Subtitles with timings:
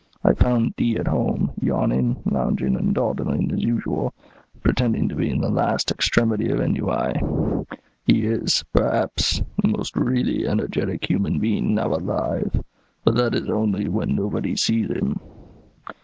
[0.23, 4.15] I found D at home, yawning, lounging, and dawdling, as usual,
[4.51, 7.67] and pretending to be in the last extremity of ennui.
[8.07, 12.63] He is, perhaps, the most really energetic human being now alive;
[13.03, 15.19] but that is only when nobody sees him.